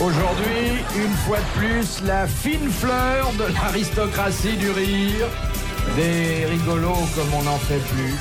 [0.00, 5.26] Aujourd'hui, une fois de plus, la fine fleur de l'aristocratie du rire.
[5.96, 8.14] Des rigolos comme on n'en fait plus.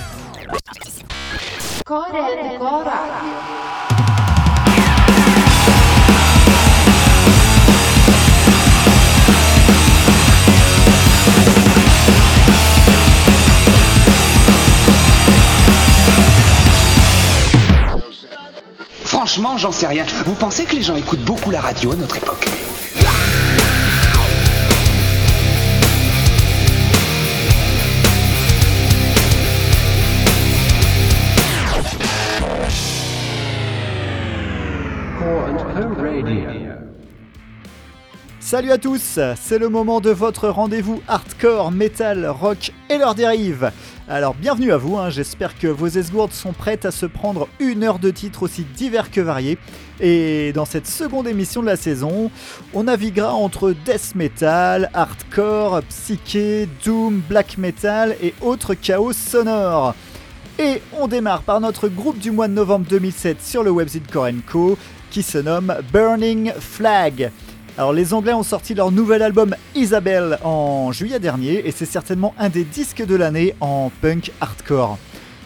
[19.27, 20.05] Franchement, j'en sais rien.
[20.25, 22.47] Vous pensez que les gens écoutent beaucoup la radio à notre époque?
[38.39, 43.71] Salut à tous, c'est le moment de votre rendez-vous hardcore, metal, rock et leurs dérives.
[44.09, 45.09] Alors bienvenue à vous, hein.
[45.09, 49.11] j'espère que vos esgourdes sont prêtes à se prendre une heure de titres aussi divers
[49.11, 49.57] que variés.
[49.99, 52.31] Et dans cette seconde émission de la saison,
[52.73, 59.93] on naviguera entre death metal, hardcore, psyché, doom, black metal et autres chaos sonores.
[60.57, 64.77] Et on démarre par notre groupe du mois de novembre 2007 sur le website Korenko
[65.11, 67.29] qui se nomme Burning Flag.
[67.79, 72.33] Alors les Anglais ont sorti leur nouvel album Isabelle en juillet dernier et c'est certainement
[72.39, 74.97] un des disques de l'année en punk hardcore.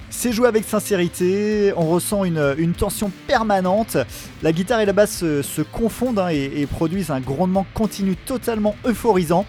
[0.09, 3.97] C'est joué avec sincérité, on ressent une, tension permanente,
[4.43, 9.45] la guitare et la basse se, confondent hein, et, produisent un grondement continu totalement euphorisant.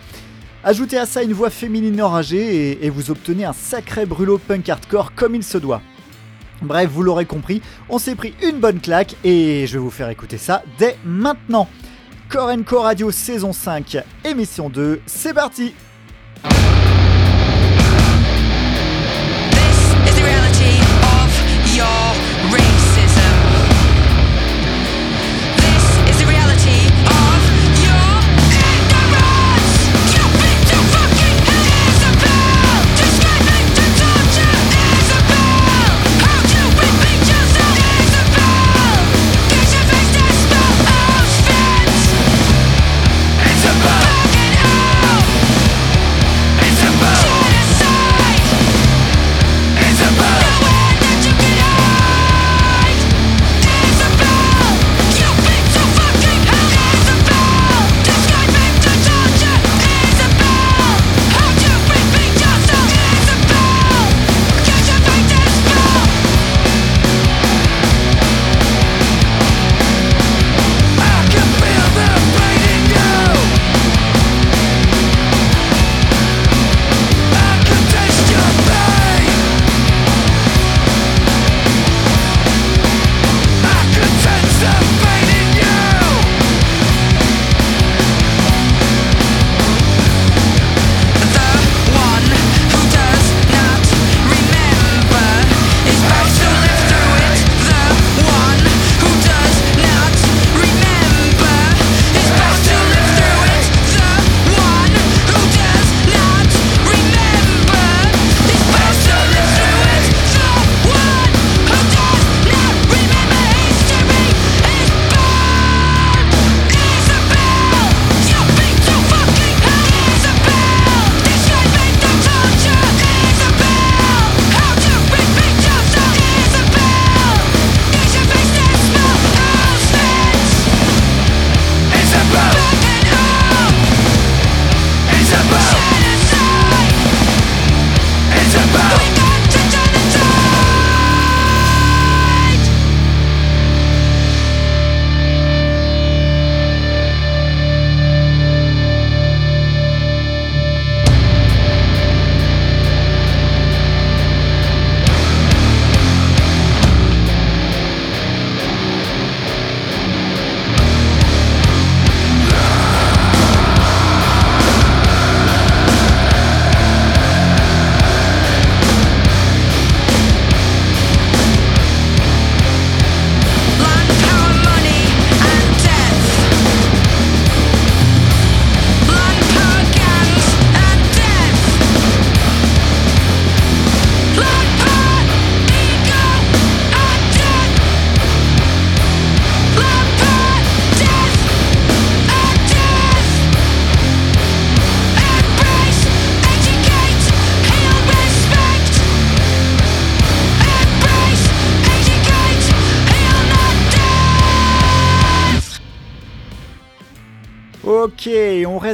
[0.64, 4.68] Ajoutez à ça une voix féminine enragée et, et vous obtenez un sacré brûlot punk
[4.68, 5.82] hardcore comme il se doit.
[6.62, 10.08] Bref, vous l'aurez compris, on s'est pris une bonne claque et je vais vous faire
[10.08, 11.68] écouter ça dès maintenant.
[12.32, 15.74] Core Radio saison 5, émission 2, c'est parti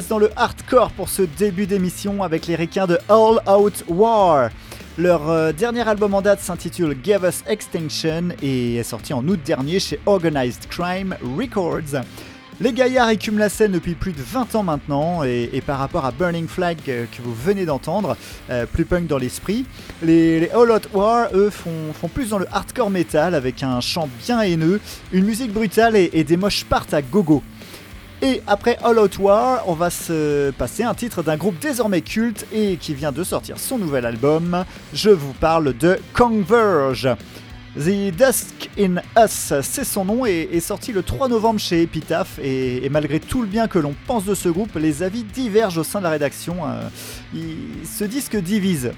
[0.07, 4.51] dans le hardcore pour ce début d'émission avec les requins de All Out War.
[4.97, 9.41] Leur euh, dernier album en date s'intitule Give Us Extinction et est sorti en août
[9.45, 12.03] dernier chez Organized Crime Records.
[12.61, 16.13] Les gaillards écument la scène depuis plus de 20 ans maintenant, et, par rapport à
[16.13, 18.17] Burning Flag euh, que vous venez d'entendre,
[18.51, 19.65] euh, plus punk dans l'esprit,
[20.03, 24.41] les, All Out War, eux, font, plus dans le hardcore metal avec un chant bien
[24.43, 24.81] haineux,
[25.13, 27.43] une musique brutale et, et des moches partent à gogo.
[28.21, 32.47] Et après All Out War, on va se passer un titre d'un groupe désormais culte
[32.53, 34.65] et qui vient de sortir son nouvel album.
[34.93, 37.09] Je vous parle de Converge.
[37.77, 42.41] The Dusk in Us, c'est son nom et est sorti le 3 novembre chez Epitaph
[42.43, 45.85] et, malgré tout le bien que l'on pense de ce groupe, les avis divergent au
[45.85, 46.57] sein de la rédaction.
[46.67, 46.89] Euh,
[47.85, 48.91] ce disque divise.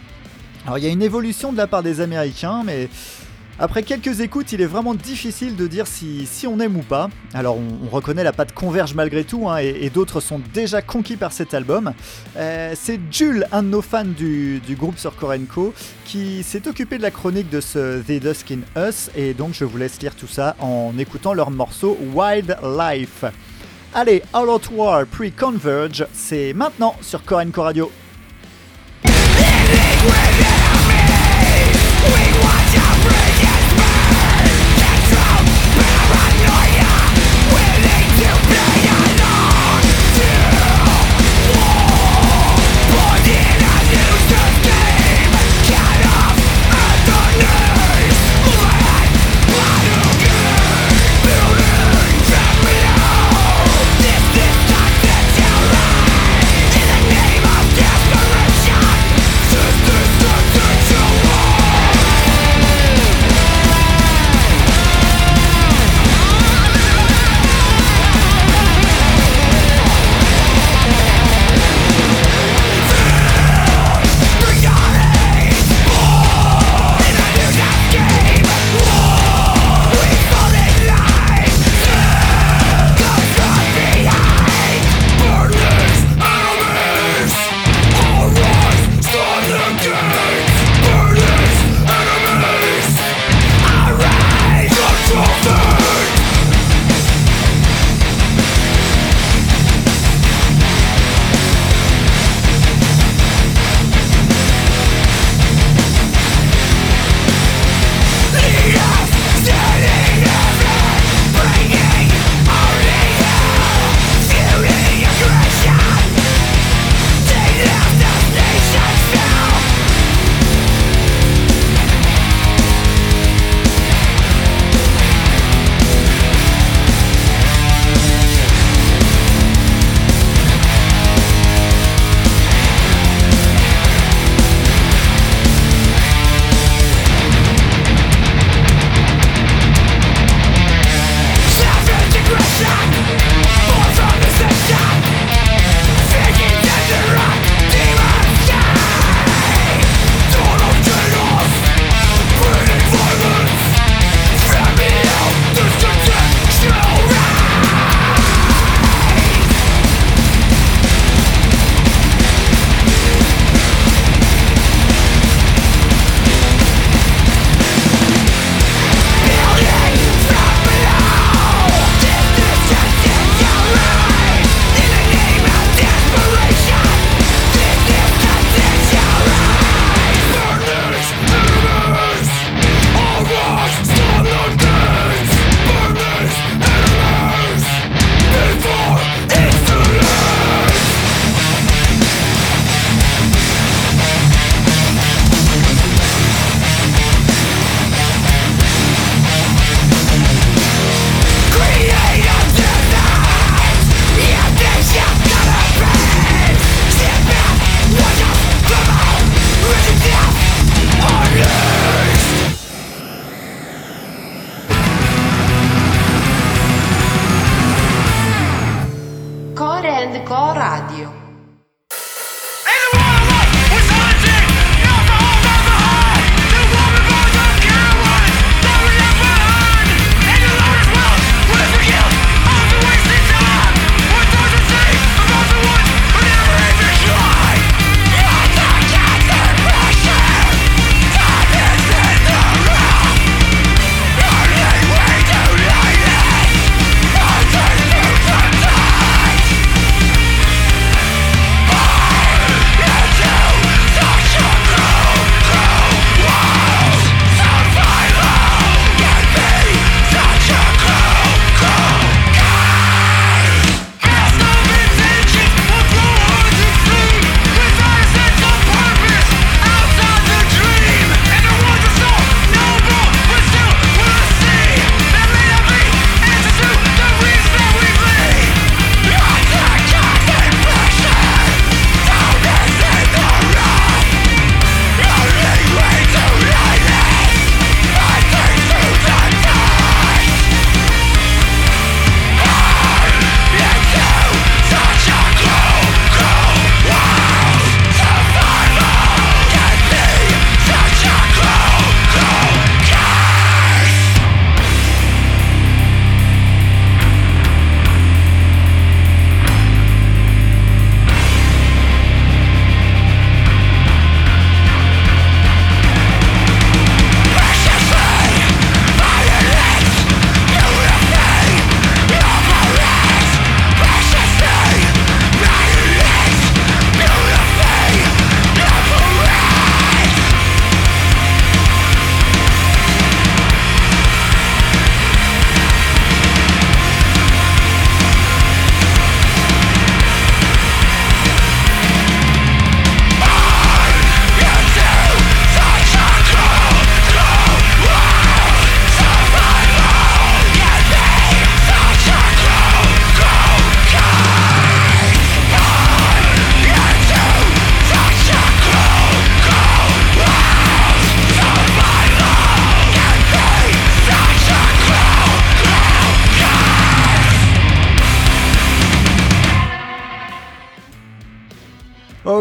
[0.65, 2.89] Alors il y a une évolution de la part des Américains, mais
[3.63, 7.11] après quelques écoutes, il est vraiment difficile de dire si, on aime ou pas.
[7.35, 11.31] Alors on, reconnaît la patte converge malgré tout, hein, et, d'autres sont déjà conquis par
[11.31, 11.93] cet album.
[12.39, 15.75] Euh, c'est Jules, un de nos fans du, groupe sur Korenko,
[16.07, 19.67] qui s'est occupé de la chronique de ce The Dusk in Us, et donc je
[19.67, 23.27] vous laisse lire tout ça en écoutant leur morceau Wildlife.
[23.93, 27.91] Allez, All Out War Pre-Converge, c'est maintenant sur Korenko Radio.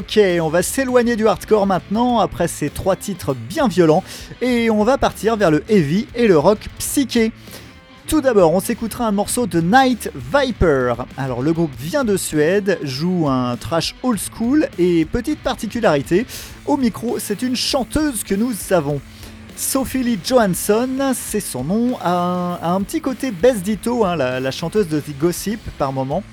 [0.10, 4.04] Ok, on va s'éloigner du hardcore maintenant après ces trois titres bien violents
[4.42, 7.32] et on va partir vers le heavy et le rock psyché.
[8.08, 10.96] Tout d'abord, on s'écoutera un morceau de Night Viper.
[11.16, 16.26] Alors, le groupe vient de Suède, joue un trash old school et petite particularité,
[16.66, 19.00] au micro, c'est une chanteuse que nous avons.
[19.60, 24.88] Sophie Lee Johansson, c'est son nom, a un, petit côté Bess Ditto, hein, la, chanteuse
[24.88, 26.24] de The Gossip par moment.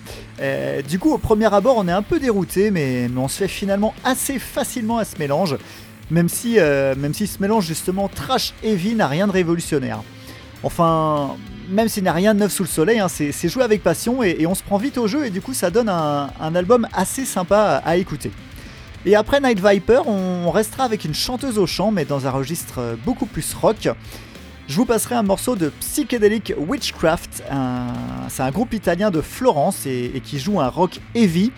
[0.41, 3.49] Euh, du coup, au premier abord, on est un peu dérouté, mais, on se fait
[3.49, 5.57] finalement assez facilement à ce mélange,
[6.09, 10.05] même si, euh, même si ce mélange justement trash heavy n'a rien de révolutionnaire.
[10.63, 11.35] Enfin,
[11.69, 14.47] même s'il n'y rien de neuf sous le soleil, hein, c'est joué avec passion et,
[14.47, 17.83] on se prend vite au jeu et du coup ça donne un, album assez sympa
[17.85, 18.31] à, écouter.
[19.09, 22.99] Et après Night Viper, on restera avec une chanteuse au chant mais dans un registre
[23.05, 23.89] beaucoup plus rock.
[24.67, 27.45] Je vous passerai un morceau de Psychedelic Witchcraft,
[28.29, 31.53] c'est un groupe italien de Florence et, qui joue un rock heavy.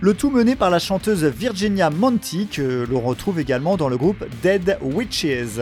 [0.00, 4.24] Le tout mené par la chanteuse Virginia Monti, que l'on retrouve également dans le groupe
[4.42, 5.60] Dead Witches.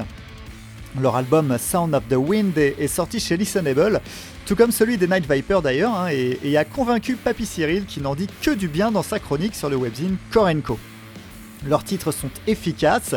[0.99, 4.00] Leur album Sound of the Wind est, sorti chez Listenable,
[4.47, 8.14] tout comme celui des Night Viper d'ailleurs, hein, et, a convaincu Papy Cyril qui n'en
[8.14, 10.78] dit que du bien dans sa chronique sur le webzine Korenko.
[11.68, 13.14] Leurs titres sont efficaces,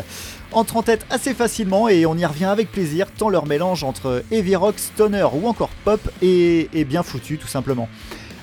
[0.51, 4.23] entrent en tête assez facilement et on y revient avec plaisir tant leur mélange entre
[4.31, 7.87] heavy rock, stoner ou encore pop est, est bien foutu tout simplement.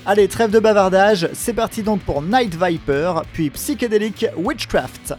[0.05, 5.15] Allez, trêve de bavardage, c'est parti donc pour Night Viper, puis Psychedelic Witchcraft.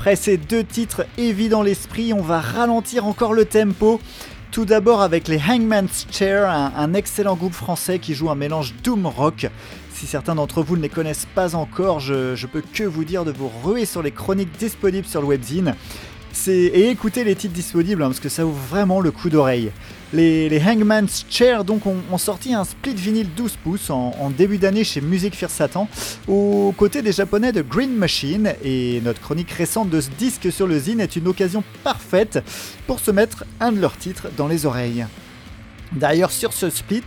[0.00, 4.00] Après ces deux titres évidents dans l'esprit, on va ralentir encore le tempo
[4.50, 9.04] Tout d'abord avec les Hangman's Chair, un, excellent groupe français qui joue un mélange doom
[9.04, 9.48] rock.
[9.92, 13.26] Si certains d'entre vous ne les connaissent pas encore, je, je, peux que vous dire
[13.26, 15.74] de vous ruer sur les chroniques disponibles sur le webzine
[16.46, 19.72] et écoutez les titres disponibles hein, parce que ça ouvre vraiment le coup d'oreille.
[20.12, 25.00] Les, Hangman's Chair donc ont, sorti un split vinyle 12 pouces en, début d'année chez
[25.00, 25.88] Music Fear Satan
[26.26, 30.66] aux côtés des japonais de Green Machine et notre chronique récente de ce disque sur
[30.66, 32.42] le zine est une occasion parfaite
[32.86, 35.06] pour se mettre un de leurs titres dans les oreilles.
[35.92, 37.02] D'ailleurs, sur ce split,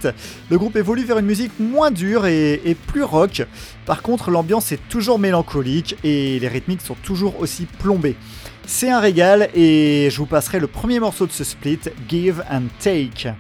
[0.50, 3.44] le groupe évolue vers une musique moins dure et, et plus rock.
[3.86, 8.18] Par contre, l'ambiance est toujours mélancolique et les rythmiques sont toujours aussi plombées.
[8.66, 12.64] C'est un régal et je vous passerai le premier morceau de ce split, Give and
[12.80, 13.34] Take.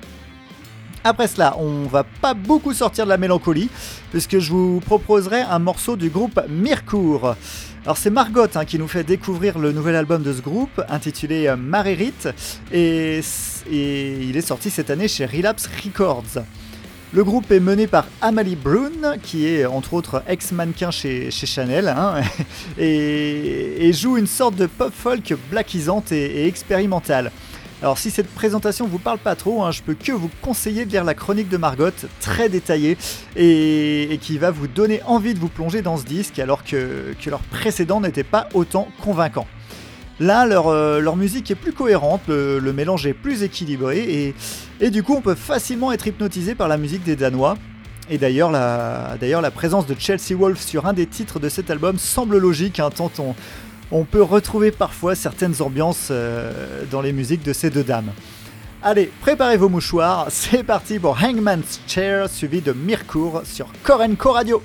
[1.05, 3.69] Après cela, on va pas beaucoup sortir de la mélancolie,
[4.11, 7.35] puisque je vous proposerai un morceau du groupe Mircourt.
[7.83, 11.47] Alors c'est Margot hein, qui nous fait découvrir le nouvel album de ce groupe, intitulé
[11.47, 12.13] euh, Marérit,
[12.71, 13.19] et,
[13.69, 16.43] et il est sorti cette année chez Relapse Records.
[17.15, 22.15] Le groupe est mené par Amalie Brune, qui est entre autres ex-mannequin chez, Chanel, hein,
[22.79, 27.31] et, joue une sorte de pop folk blackisante et, expérimentale.
[27.83, 30.89] Alors si cette présentation vous parle pas trop, hein, je peux que vous conseiller de
[30.89, 32.97] lire la chronique de Margot, très détaillée,
[33.35, 37.41] et, qui va vous donner envie de vous plonger dans ce disque, alors que leur
[37.41, 39.45] précédent n'était pas autant convaincant.
[40.19, 44.33] Là, euh, leur, musique est plus cohérente, le, mélange est plus équilibré
[44.79, 47.57] et, du coup on peut facilement être hypnotisé par la musique des Danois.
[48.09, 52.37] Et d'ailleurs la, présence de Chelsea Wolf sur un des titres de cet album semble
[52.37, 53.11] logique, hein, tant
[53.91, 58.11] on, peut retrouver parfois certaines ambiances euh, dans les musiques de ces deux dames.
[58.83, 64.61] Allez, préparez vos mouchoirs, c'est parti pour Hangman's Chair suivi de Mircourt sur Korenko Radio.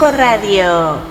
[0.00, 1.09] Moranco Radio.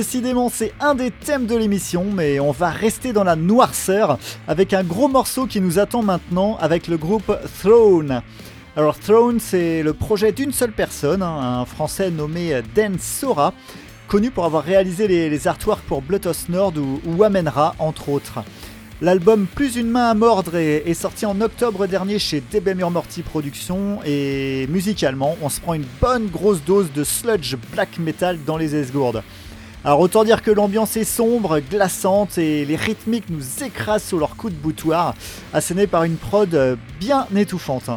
[0.00, 4.72] Décidément, c'est un des thèmes de l'émission, mais on va rester dans la noirceur avec
[4.72, 7.30] un gros morceau qui nous attend maintenant avec le groupe
[7.60, 8.22] Throne.
[8.76, 13.52] Alors, Throne, c'est le projet d'une seule personne, hein, un français nommé Dan Sora,
[14.08, 18.42] connu pour avoir réalisé les, artworks pour Bloodhouse Nord ou, ou Amenra, entre autres.
[19.02, 24.00] L'album Plus une main à mordre est, sorti en octobre dernier chez DB Morty Productions
[24.06, 28.74] et musicalement, on se prend une bonne grosse dose de sludge black metal dans les
[28.74, 29.22] esgourdes.
[29.82, 34.36] Alors autant dire que l'ambiance est sombre, glaçante et les rythmiques nous écrasent sous leur
[34.36, 35.14] coup de boutoir,
[35.54, 37.88] asséné par une prod euh, bien étouffante.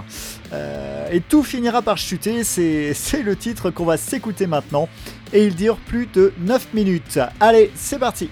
[0.54, 4.88] Euh, et tout finira par chuter, c'est le titre qu'on va s'écouter maintenant,
[5.34, 7.20] et il dure plus de 9 minutes.
[7.42, 8.30] Allez, c'est parti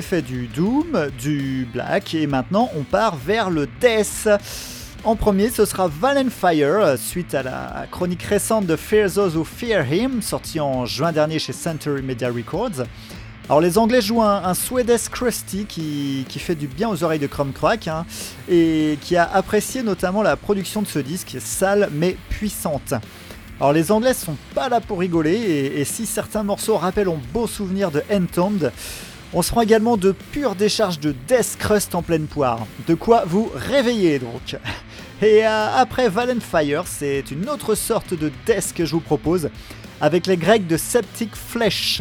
[0.00, 4.28] fait du Doom, du Black, et maintenant on part vers le Death.
[5.04, 5.88] En premier, ce sera
[6.30, 11.12] Fire, suite à la chronique récente de Fear Those Who Fear Him, sortie en juin
[11.12, 12.84] dernier chez Century Media Records.
[13.48, 17.52] Alors les Anglais jouent un, Swedish Krusty qui, fait du bien aux oreilles de Chrome
[17.52, 18.04] Crack hein,
[18.48, 22.94] et qui a apprécié notamment la production de ce disque, sale mais puissante.
[23.60, 27.46] Alors les Anglais sont pas là pour rigoler et, si certains morceaux rappellent un beau
[27.46, 28.72] souvenir de Entombed,
[29.36, 32.66] on se rend également de pures décharges de Death Crust en pleine poire.
[32.86, 34.56] De quoi vous réveiller donc.
[35.20, 39.50] Et euh, après Valen Fire, c'est une autre sorte de Death que je vous propose,
[40.00, 42.00] avec les Grecs de Septic Flesh.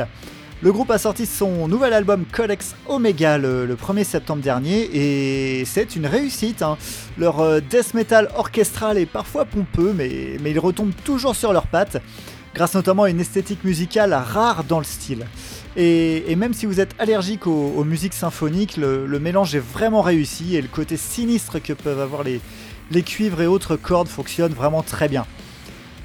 [0.62, 5.98] Le groupe a sorti son nouvel album Codex Omega le, 1er septembre dernier et c'est
[5.98, 6.62] une réussite.
[6.62, 6.78] Hein.
[7.18, 11.98] Leur euh, death metal orchestral est parfois pompeux mais, ils retombent toujours sur leurs pattes
[12.56, 15.28] grâce notamment à une esthétique musicale rare dans le style.
[15.76, 20.62] Et, même si vous êtes allergique aux, musiques symphoniques, le, mélange est vraiment réussi et
[20.62, 22.42] le côté sinistre que peuvent avoir les,
[23.04, 25.26] cuivres et autres cordes fonctionne vraiment très bien.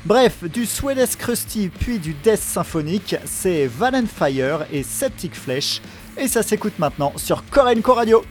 [0.07, 5.81] Bref, du Swedish Krusty puis du Death symphonique, c'est Valen Fire et Septic Flesh,
[6.17, 8.25] et ça s'écoute maintenant sur Korenko Radio.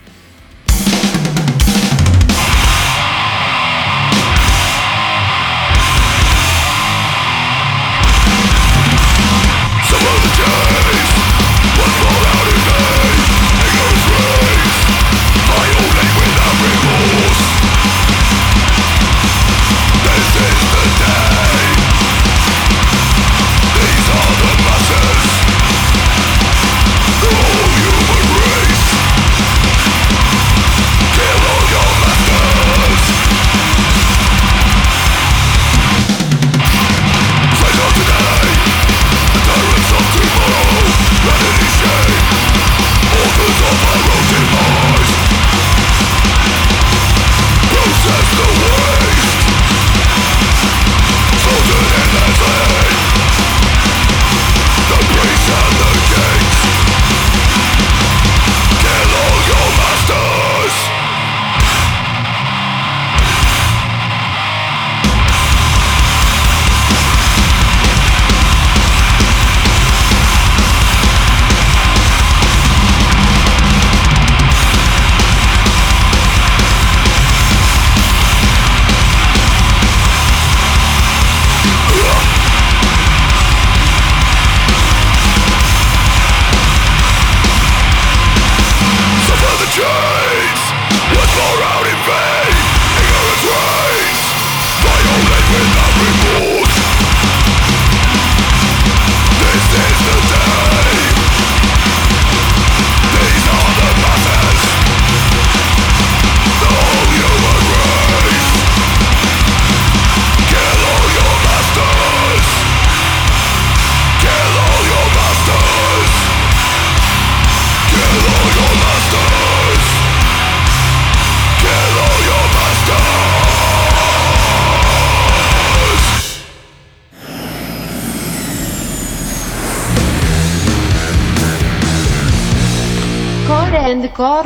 [134.20, 134.42] Co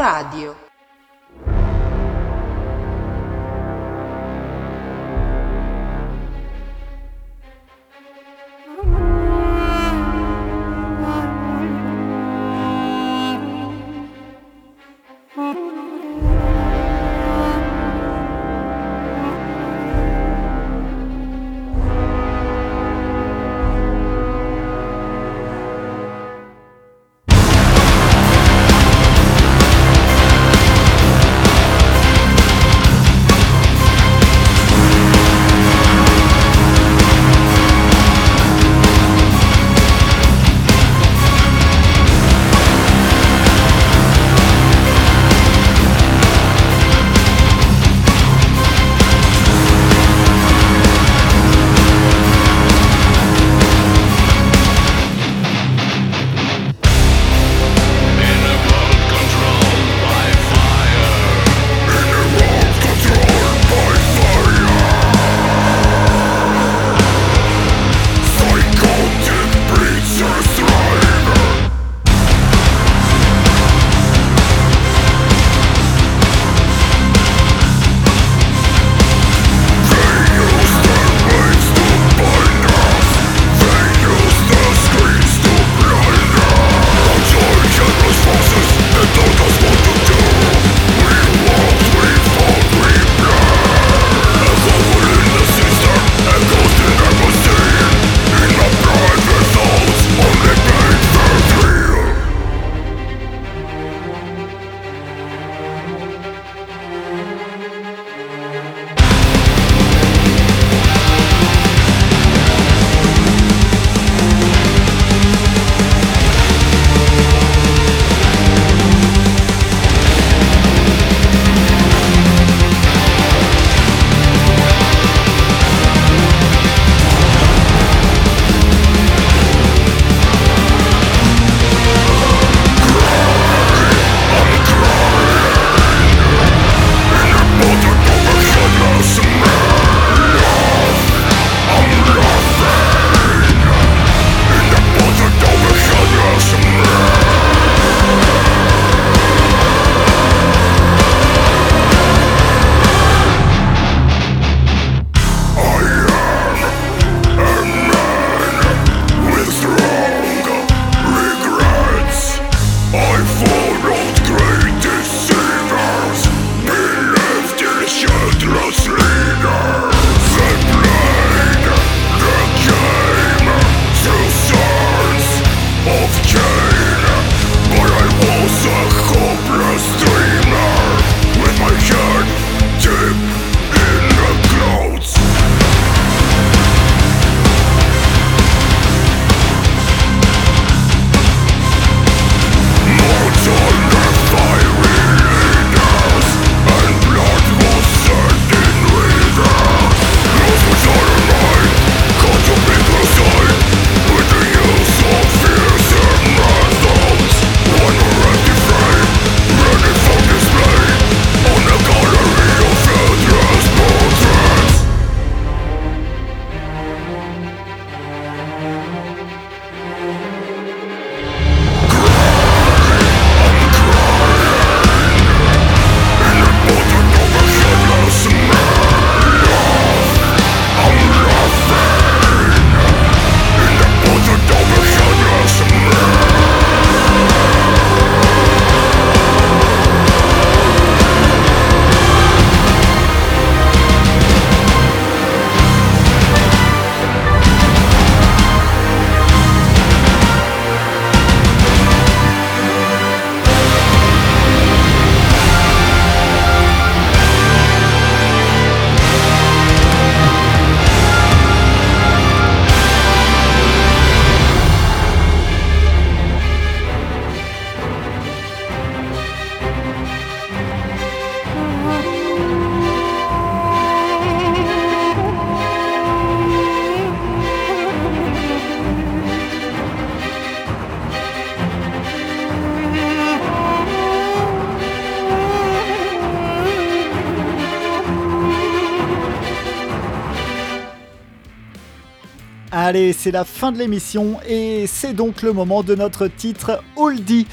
[292.94, 297.48] Allez, c'est la fin de l'émission et c'est donc le moment de notre titre Oldie.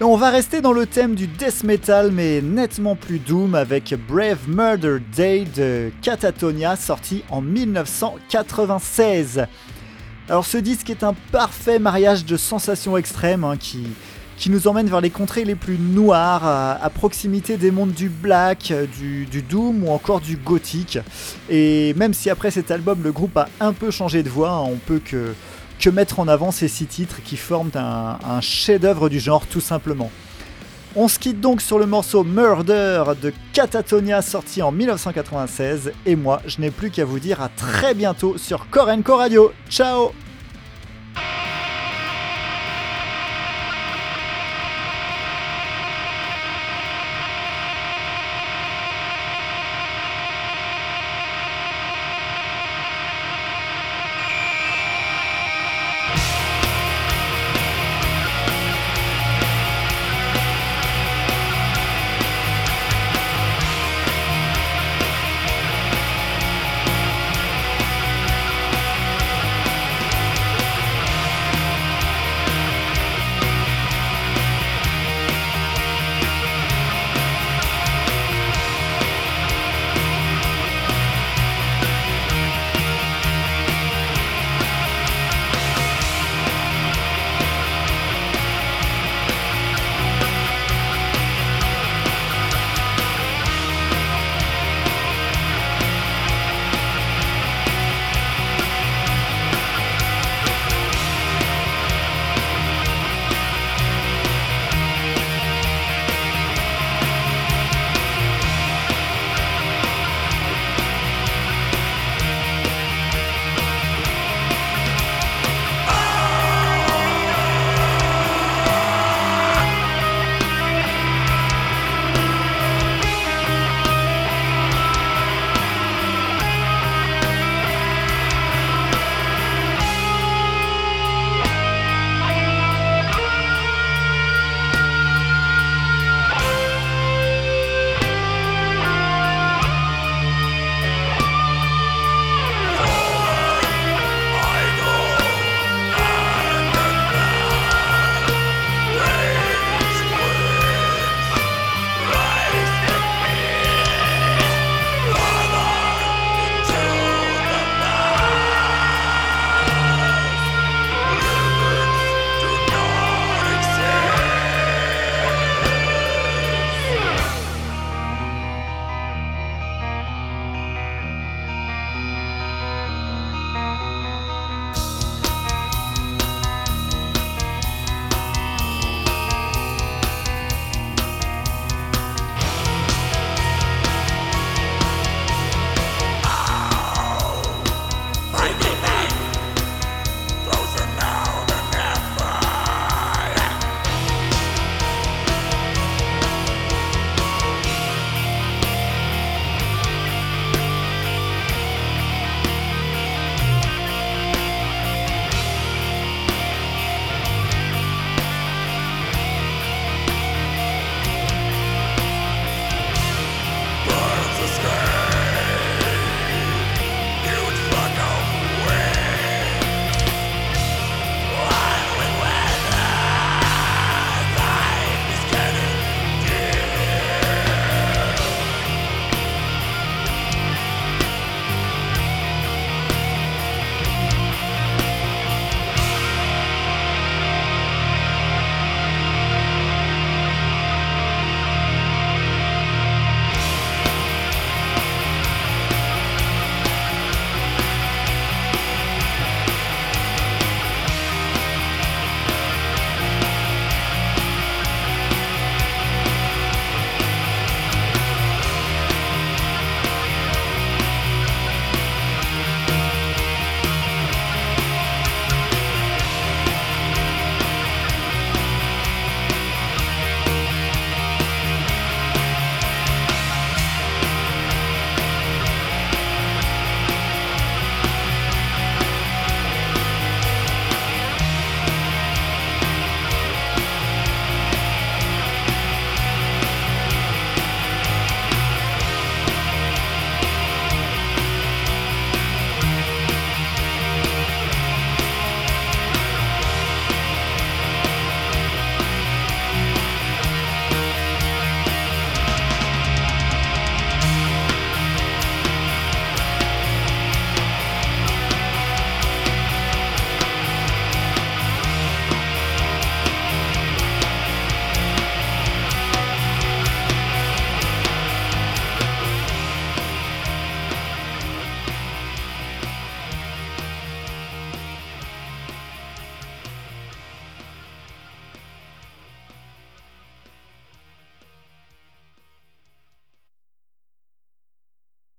[0.00, 4.38] On va rester dans le thème du death metal mais nettement plus doom avec Brave
[4.46, 9.46] Murder Day de Catatonia sorti en 1996.
[10.28, 13.88] Alors ce disque est un parfait mariage de sensations extrêmes hein, qui,
[14.42, 18.74] qui nous emmène vers les contrées les plus noires, à, proximité des mondes du black,
[18.98, 20.98] du, doom ou encore du gothique.
[21.48, 24.64] Et même si après cet album le groupe a un peu changé de voix, hein,
[24.66, 29.46] on peut que, mettre en avant ces six titres qui forment un, chef-d'œuvre du genre
[29.46, 30.10] tout simplement.
[30.96, 36.42] On se quitte donc sur le morceau Murder de Catatonia sorti en 1996 et moi
[36.46, 39.52] je n'ai plus qu'à vous dire à très bientôt sur Korenko Radio.
[39.70, 40.10] Ciao